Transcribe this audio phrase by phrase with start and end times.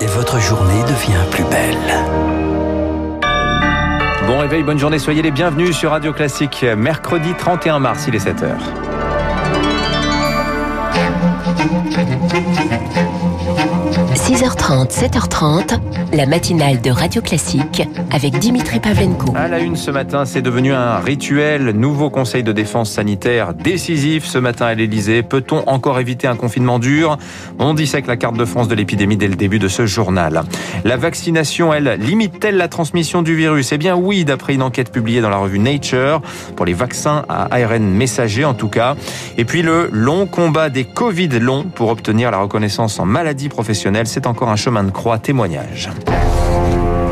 [0.00, 1.76] et votre journée devient plus belle.
[4.26, 6.64] Bon réveil, bonne journée, soyez les bienvenus sur Radio Classique.
[6.76, 8.56] Mercredi 31 mars, il est 7h.
[14.26, 15.78] 6h30, 7h30,
[16.12, 19.32] la matinale de Radio Classique avec Dimitri Pavlenko.
[19.36, 21.70] À la une ce matin, c'est devenu un rituel.
[21.70, 25.22] Nouveau conseil de défense sanitaire décisif ce matin à l'Elysée.
[25.22, 27.18] Peut-on encore éviter un confinement dur?
[27.60, 30.42] On dissèque la carte de France de l'épidémie dès le début de ce journal.
[30.84, 33.70] La vaccination, elle, limite-t-elle la transmission du virus?
[33.70, 36.20] Eh bien oui, d'après une enquête publiée dans la revue Nature,
[36.56, 38.96] pour les vaccins à ARN messager en tout cas.
[39.38, 44.08] Et puis le long combat des Covid longs pour obtenir la reconnaissance en maladie professionnelle
[44.16, 45.18] c'est encore un chemin de croix.
[45.18, 45.90] Témoignage.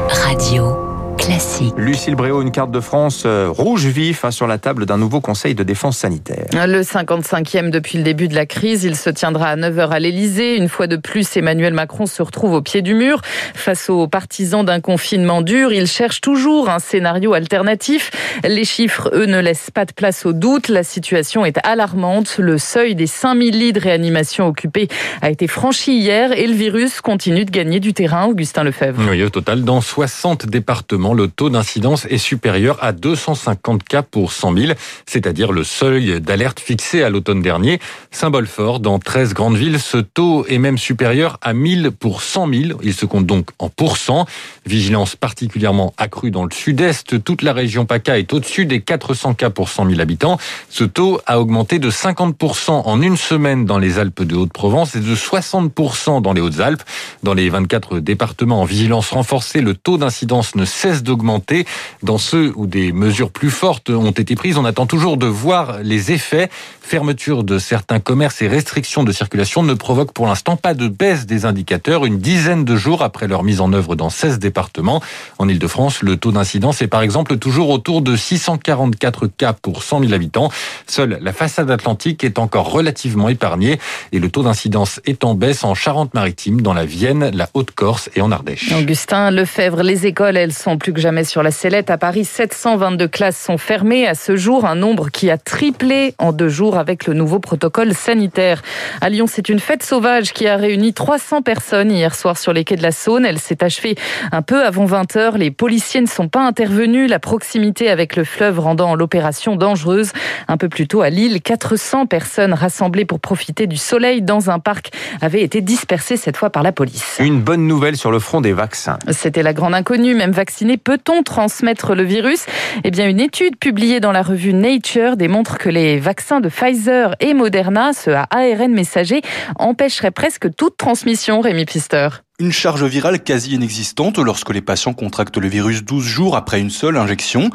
[0.08, 0.83] Radio.
[1.18, 1.74] Classique.
[1.76, 5.20] Lucille Bréau, une carte de France euh, rouge vif hein, sur la table d'un nouveau
[5.20, 6.46] conseil de défense sanitaire.
[6.52, 10.56] Le 55e depuis le début de la crise, il se tiendra à 9h à l'Elysée.
[10.56, 13.20] Une fois de plus, Emmanuel Macron se retrouve au pied du mur.
[13.54, 18.10] Face aux partisans d'un confinement dur, il cherche toujours un scénario alternatif.
[18.42, 20.68] Les chiffres, eux, ne laissent pas de place au doute.
[20.68, 22.36] La situation est alarmante.
[22.38, 24.88] Le seuil des 5000 lits de réanimation occupés
[25.22, 28.26] a été franchi hier et le virus continue de gagner du terrain.
[28.26, 29.02] Augustin Lefebvre.
[29.10, 34.32] Oui, au total, dans 60 départements, le taux d'incidence est supérieur à 250 cas pour
[34.32, 34.72] 100 000,
[35.06, 37.80] c'est-à-dire le seuil d'alerte fixé à l'automne dernier.
[38.10, 42.48] Symbole fort, dans 13 grandes villes, ce taux est même supérieur à 1000 pour 100
[42.48, 42.80] 000.
[42.82, 44.26] Il se compte donc en pourcents.
[44.64, 47.22] Vigilance particulièrement accrue dans le sud-est.
[47.22, 50.38] Toute la région PACA est au-dessus des 400 cas pour 100 000 habitants.
[50.70, 55.00] Ce taux a augmenté de 50% en une semaine dans les Alpes de Haute-Provence et
[55.00, 56.82] de 60% dans les Hautes-Alpes.
[57.22, 61.66] Dans les 24 départements en vigilance renforcée, le taux d'incidence ne cesse d'augmenter.
[62.02, 65.78] Dans ceux où des mesures plus fortes ont été prises, on attend toujours de voir
[65.82, 66.48] les effets.
[66.80, 71.26] Fermeture de certains commerces et restrictions de circulation ne provoquent pour l'instant pas de baisse
[71.26, 72.04] des indicateurs.
[72.04, 75.02] Une dizaine de jours après leur mise en œuvre dans 16 départements.
[75.38, 80.00] En Ile-de-France, le taux d'incidence est par exemple toujours autour de 644 cas pour 100
[80.00, 80.50] 000 habitants.
[80.86, 83.78] Seule la façade atlantique est encore relativement épargnée
[84.12, 88.20] et le taux d'incidence est en baisse en Charente-Maritime, dans la Vienne, la Haute-Corse et
[88.20, 88.72] en Ardèche.
[88.72, 91.88] Augustin Lefebvre, les écoles, elles sont plus que jamais sur la sellette.
[91.88, 96.30] À Paris, 722 classes sont fermées à ce jour, un nombre qui a triplé en
[96.30, 98.60] deux jours avec le nouveau protocole sanitaire.
[99.00, 102.64] À Lyon, c'est une fête sauvage qui a réuni 300 personnes hier soir sur les
[102.64, 103.24] quais de la Saône.
[103.24, 103.94] Elle s'est achevée
[104.30, 105.38] un peu avant 20 heures.
[105.38, 107.08] Les policiers ne sont pas intervenus.
[107.08, 110.12] La proximité avec le fleuve rendant l'opération dangereuse.
[110.48, 114.58] Un peu plus tôt à Lille, 400 personnes rassemblées pour profiter du soleil dans un
[114.58, 114.90] parc
[115.22, 117.16] avaient été dispersées cette fois par la police.
[117.20, 118.98] Une bonne nouvelle sur le front des vaccins.
[119.12, 120.14] C'était la grande inconnue.
[120.14, 120.34] Même
[120.76, 122.46] peut-on transmettre le virus?
[122.84, 127.14] Eh bien, une étude publiée dans la revue Nature démontre que les vaccins de Pfizer
[127.20, 129.22] et Moderna, ceux à ARN messager,
[129.56, 132.08] empêcheraient presque toute transmission, Rémi Pister.
[132.40, 136.68] Une charge virale quasi inexistante lorsque les patients contractent le virus 12 jours après une
[136.68, 137.48] seule injection.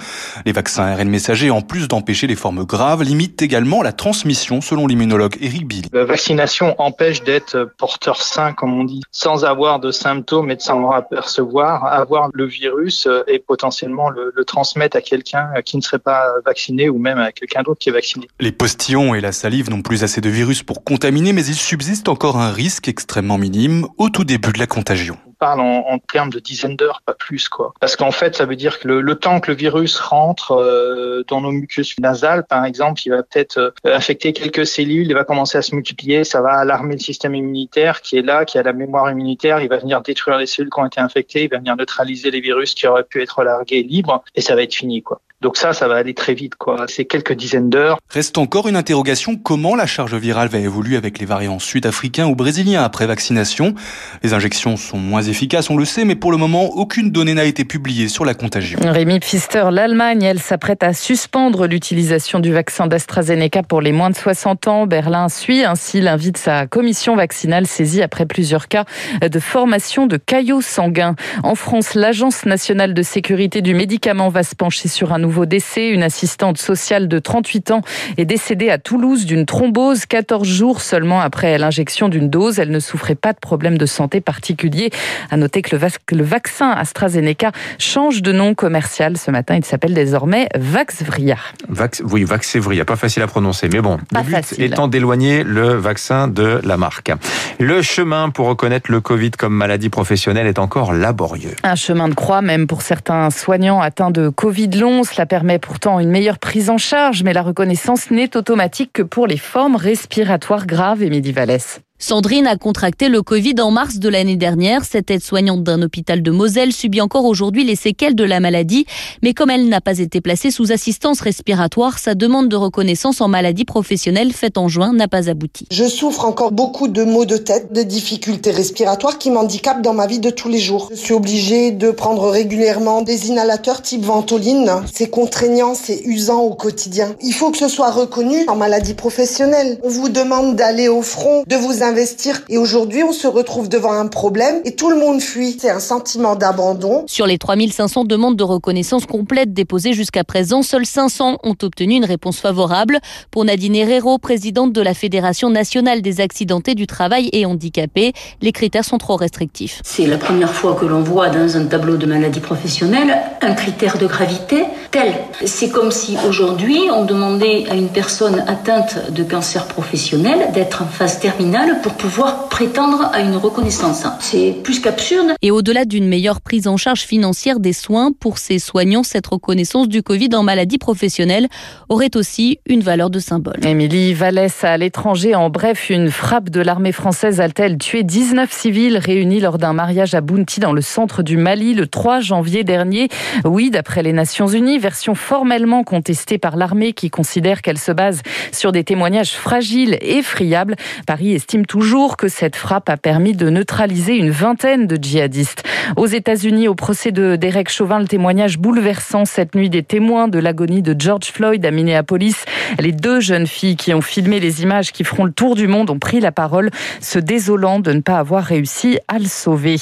[0.46, 4.88] Les vaccins ARN messagers, en plus d'empêcher les formes graves, limitent également la transmission selon
[4.88, 5.88] l'immunologue Eric Bill.
[5.92, 10.62] La vaccination empêche d'être porteur sain, comme on dit, sans avoir de symptômes et de
[10.62, 16.00] s'en apercevoir, avoir le virus et potentiellement le, le transmettre à quelqu'un qui ne serait
[16.00, 18.30] pas vacciné ou même à quelqu'un d'autre qui est vacciné.
[18.40, 22.08] Les postillons et la salive n'ont plus assez de virus pour contaminer, mais il subsiste
[22.08, 25.18] encore un risque extrêmement minime au tout début de la contagion.
[25.28, 27.74] On parle en, termes de dizaines d'heures, pas plus quoi.
[27.80, 31.42] Parce qu'en fait, ça veut dire que le, temps que le virus rentre euh, dans
[31.42, 35.58] nos muqueuses nasales, par exemple, il va peut-être euh, infecter quelques cellules, il va commencer
[35.58, 38.74] à se multiplier, ça va alarmer le système immunitaire qui est là, qui a la
[38.74, 41.76] mémoire immunitaire, il va venir détruire les cellules qui ont été infectées, il va venir
[41.76, 45.22] neutraliser les virus qui auraient pu être largués libres, et ça va être fini quoi.
[45.42, 46.86] Donc ça, ça va aller très vite, quoi.
[46.90, 47.98] C'est quelques dizaines d'heures.
[48.10, 52.36] Reste encore une interrogation comment la charge virale va évoluer avec les variants sud-africains ou
[52.36, 53.74] brésiliens après vaccination?
[54.22, 57.46] Les injections sont moins efficaces, on le sait, mais pour le moment, aucune donnée n'a
[57.46, 58.80] été publiée sur la contagion.
[58.84, 64.18] Rémi Pfister, l'Allemagne, elle s'apprête à suspendre l'utilisation du vaccin d'AstraZeneca pour les moins de
[64.18, 64.88] 60 ans.
[64.88, 68.84] Berlin suit ainsi l'invite de sa commission vaccinale saisie après plusieurs cas
[69.22, 71.16] de formation de caillots sanguins.
[71.44, 75.90] En France, l'Agence nationale de sécurité du médicament va se pencher sur un nouveau décès.
[75.90, 77.82] Une assistante sociale de 38 ans
[78.18, 82.60] est décédée à Toulouse d'une thrombose 14 jours seulement après l'injection d'une dose.
[82.60, 84.92] Elle ne souffrait pas de problème de santé particulier.
[85.30, 85.82] À noter que le,
[86.12, 89.56] le vaccin AstraZeneca change de nom commercial ce matin.
[89.56, 91.38] Il s'appelle désormais Vaxvria.
[91.68, 93.98] Vax, oui, Vaxevria, pas facile à prononcer, mais bon.
[94.14, 94.64] Pas le but facile.
[94.64, 97.12] étant d'éloigner le vaccin de la marque.
[97.60, 101.56] Le chemin pour reconnaître le Covid comme maladie professionnelle est encore laborieux.
[101.64, 105.04] Un chemin de croix même pour certains soignants atteints de Covid long.
[105.04, 109.28] Cela permet pourtant une meilleure prise en charge, mais la reconnaissance n'est automatique que pour
[109.28, 111.82] les formes respiratoires graves et Vallès.
[112.02, 114.86] Sandrine a contracté le Covid en mars de l'année dernière.
[114.86, 118.86] Cette aide-soignante d'un hôpital de Moselle subit encore aujourd'hui les séquelles de la maladie.
[119.22, 123.28] Mais comme elle n'a pas été placée sous assistance respiratoire, sa demande de reconnaissance en
[123.28, 125.68] maladie professionnelle faite en juin n'a pas abouti.
[125.72, 130.08] Je souffre encore beaucoup de maux de tête, de difficultés respiratoires qui m'handicapent dans ma
[130.08, 130.88] vie de tous les jours.
[130.92, 134.72] Je suis obligée de prendre régulièrement des inhalateurs type ventoline.
[134.94, 137.14] C'est contraignant, c'est usant au quotidien.
[137.22, 139.78] Il faut que ce soit reconnu en maladie professionnelle.
[139.84, 142.42] On vous demande d'aller au front, de vous investir.
[142.50, 145.58] Et aujourd'hui, on se retrouve devant un problème et tout le monde fuit.
[145.60, 147.04] C'est un sentiment d'abandon.
[147.08, 152.06] Sur les 3500 demandes de reconnaissance complète déposées jusqu'à présent, seuls 500 ont obtenu une
[152.06, 153.00] réponse favorable.
[153.32, 158.52] Pour Nadine Herrero, présidente de la Fédération nationale des accidentés du travail et handicapés, les
[158.52, 159.82] critères sont trop restrictifs.
[159.84, 163.98] C'est la première fois que l'on voit dans un tableau de maladie professionnelle un critère
[163.98, 165.14] de gravité tel.
[165.46, 170.88] C'est comme si aujourd'hui on demandait à une personne atteinte de cancer professionnel d'être en
[170.88, 174.04] phase terminale pour pouvoir prétendre à une reconnaissance.
[174.20, 175.34] C'est plus qu'absurde.
[175.42, 179.88] Et au-delà d'une meilleure prise en charge financière des soins pour ces soignants, cette reconnaissance
[179.88, 181.48] du Covid en maladie professionnelle
[181.88, 183.66] aurait aussi une valeur de symbole.
[183.66, 185.36] Émilie Vallès à l'étranger.
[185.36, 190.14] En bref, une frappe de l'armée française a-t-elle tué 19 civils réunis lors d'un mariage
[190.14, 193.10] à Bounti dans le centre du Mali le 3 janvier dernier.
[193.46, 198.22] Oui, d'après les Nations Unies, version formellement contestée par l'armée qui considère qu'elle se base
[198.52, 200.76] sur des témoignages fragiles et friables.
[201.06, 205.64] Paris estime toujours que cette frappe a permis de neutraliser une vingtaine de djihadistes.
[205.98, 210.40] Aux États-Unis, au procès de Derek Chauvin, le témoignage bouleversant cette nuit des témoins de
[210.40, 212.46] l'agonie de George Floyd à Minneapolis.
[212.78, 215.90] Les deux jeunes filles qui ont filmé les images qui feront le tour du monde
[215.90, 216.70] ont pris la parole,
[217.02, 219.78] se désolant de ne pas avoir réussi à le sauver.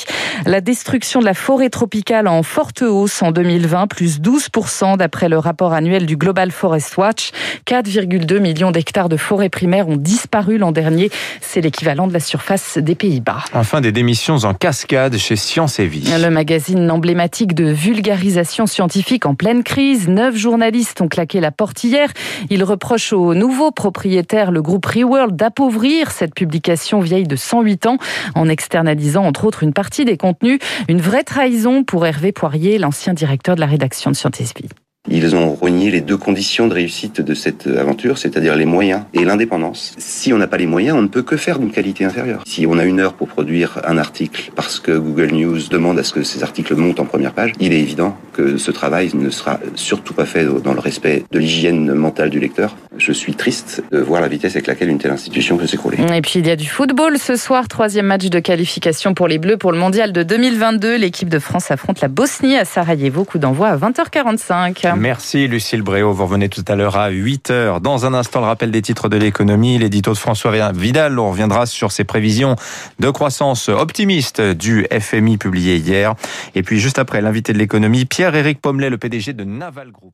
[0.45, 5.37] La destruction de la forêt tropicale en forte hausse en 2020, plus 12% d'après le
[5.37, 7.31] rapport annuel du Global Forest Watch.
[7.65, 11.09] 4,2 millions d'hectares de forêts primaires ont disparu l'an dernier.
[11.41, 13.43] C'est l'équivalent de la surface des Pays-Bas.
[13.53, 16.09] Enfin, des démissions en cascade chez Science et Vie.
[16.19, 20.07] Le magazine emblématique de vulgarisation scientifique en pleine crise.
[20.07, 22.09] Neuf journalistes ont claqué la porte hier.
[22.49, 27.97] Ils reprochent au nouveau propriétaire, le groupe Reworld, d'appauvrir cette publication vieille de 108 ans
[28.35, 30.59] en externalisant entre autres une partie des contenus.
[30.87, 34.17] Une vraie trahison pour Hervé Poirier, l'ancien directeur de la rédaction de
[34.61, 34.86] Vie.
[35.09, 39.23] Ils ont renié les deux conditions de réussite de cette aventure, c'est-à-dire les moyens et
[39.23, 39.95] l'indépendance.
[39.97, 42.43] Si on n'a pas les moyens, on ne peut que faire d'une qualité inférieure.
[42.45, 46.03] Si on a une heure pour produire un article parce que Google News demande à
[46.03, 49.29] ce que ces articles montent en première page, il est évident que ce travail ne
[49.29, 52.75] sera surtout pas fait dans le respect de l'hygiène mentale du lecteur.
[52.97, 55.97] Je suis triste de voir la vitesse avec laquelle une telle institution peut s'écrouler.
[56.13, 59.37] Et puis il y a du football ce soir, troisième match de qualification pour les
[59.37, 60.97] Bleus pour le Mondial de 2022.
[60.97, 63.23] L'équipe de France affronte la Bosnie à Sarajevo.
[63.23, 64.95] Coup d'envoi à 20h45.
[64.97, 66.11] Merci Lucille Bréau.
[66.11, 67.81] Vous revenez tout à l'heure à 8h.
[67.81, 71.19] Dans un instant, le rappel des titres de l'économie, l'édito de François Vidal.
[71.19, 72.55] On reviendra sur ses prévisions
[72.99, 76.15] de croissance optimiste du FMI publié hier.
[76.55, 80.13] Et puis juste après, l'invité de l'économie, Pierre-Éric Pommelet, le PDG de Naval Group.